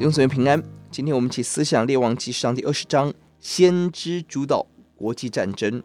[0.00, 4.66] 弟兄姊妹平安，今天我们一起思想列王纪上第二十章，先知主导
[4.96, 5.82] 国际战争。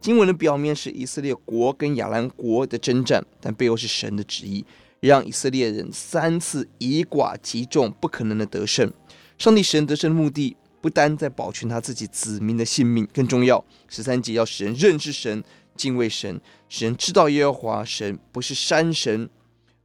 [0.00, 4.64] 经文的表面是以色列国跟亚兰国的征战，但背后是神的旨意，
[5.00, 8.90] 让以色列人三次以寡击众，不可能的得胜。
[9.36, 15.44] 上帝使人得胜的目的，不单在保全他自己子民的性命，更重要，十三节要使人认识神、
[15.76, 19.28] 敬畏神，使人知道耶和华神不是山神，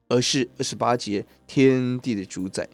[0.08, 2.70] 而是二十八节天地的主宰。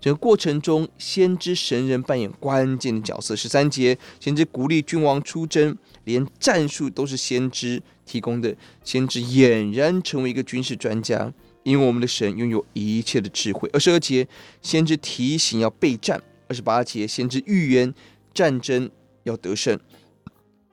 [0.00, 3.34] 整个过程中，先知神人扮演关键的角色。
[3.34, 8.56] 十三节，先知鼓励君王出征，连战术都是先知提供的。
[8.84, 11.32] 先知俨然成为一个军事专家，
[11.64, 13.68] 因为我们的神拥有一切的智慧。
[13.72, 14.28] 二十二节，
[14.62, 16.22] 先知提醒要备战。
[16.46, 17.92] 二十八节，先知预言
[18.32, 18.88] 战争
[19.24, 19.78] 要得胜。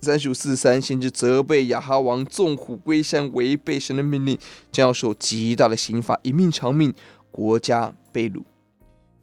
[0.02, 4.38] 三十五、四三，先知责备亚哈王纵虎归山，违背神的命令，
[4.72, 6.94] 将要受极大的刑罚，一命偿命，
[7.32, 8.44] 国家被掳。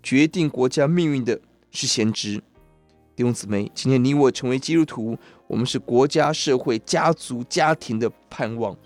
[0.03, 2.37] 决定国家命运的是先知，
[3.15, 8.77] 弟兄姊妹，今天你我成为基督徒，我们是国家、社会、家族、家庭的盼望，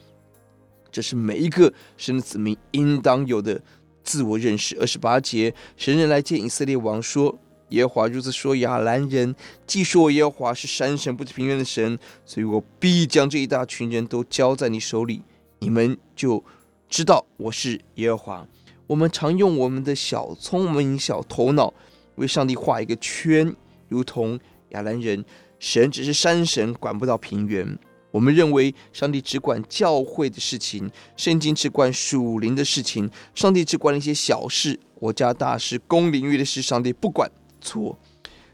[0.91, 3.61] 这是每一个神的子民应当有的
[4.05, 4.77] 自我认识。
[4.79, 7.39] 二十八节，神人来见以色列王说
[7.71, 9.35] ：“耶和华如此说，亚兰人
[9.67, 15.23] 既说耶和华是山神，不是平原的神，所以我必将这一大群人都交在你手里，
[15.61, 16.45] 你们就
[16.89, 18.47] 知道我是耶和华。”
[18.87, 21.73] 我们常用我们的小聪明、小头脑
[22.17, 23.55] 为上帝画一个圈，
[23.89, 24.39] 如同
[24.71, 25.25] 亚兰人，
[25.59, 27.79] 神只是山神，管不到平原。
[28.13, 37.31] 我们认为上帝只管教会的事情，圣经只管属灵的事情，上帝只管一些小事，国家大事、公领域的事，上帝不管。
[37.61, 37.99] 错，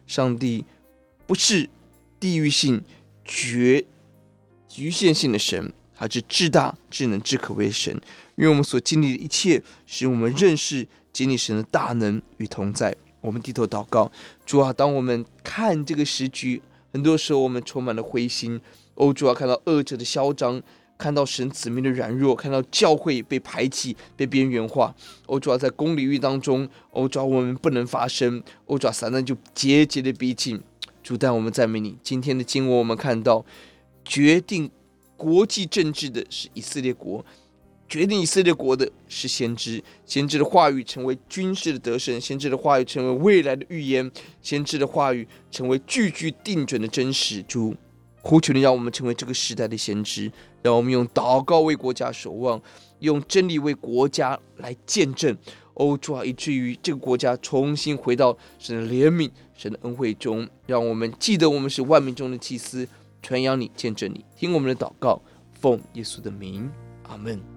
[0.06, 0.64] 上帝
[1.26, 1.68] 不是
[2.18, 2.82] 地域性、
[3.24, 3.84] 绝
[4.66, 5.72] 局限性的神。
[6.02, 7.94] 他是至大、至能、至可为神，
[8.34, 12.92] 因为我们所经历的一切，使我们认识、经历神的大能与同在。
[13.20, 14.10] 我们低头祷告，
[14.44, 16.60] 主啊，当我们看这个时局，
[16.92, 18.60] 很多时候我们充满了灰心。
[18.96, 20.60] 欧，主啊，看到恶者的嚣张，
[20.98, 24.92] 看到神子民的软弱，看到教会被排挤、被边缘化。
[25.26, 28.42] 欧，主啊，在公领域当中，欧，主啊，我们不能发声。
[28.66, 30.60] 欧，主啊，撒旦就节节的逼近。
[31.04, 31.96] 主，但我们赞美你。
[32.02, 33.44] 今天的经文，我们看到
[34.04, 34.68] 决定。
[35.22, 37.24] 国际政治的是以色列国，
[37.88, 44.10] 决定以色列国的是先知，先知的话语成为军事的得胜，先知的话语成为未来的预言，
[44.42, 47.40] 先知的话语成为句句定准的真实。
[47.44, 47.76] 主，
[48.20, 52.60] 呼求你让我们成为这个时代的先知，让我们用祷告为国家守望，
[52.98, 55.38] 用真理为国家来见证。
[55.74, 62.88] 欧，主啊，以至于这个国家重新回到神的怜悯、神的恩惠中，让我们记得我们是万民中的祭司。
[63.22, 65.22] 传扬你，见证你，听我们的祷告，
[65.52, 66.70] 奉耶稣的名，
[67.04, 67.51] 阿门。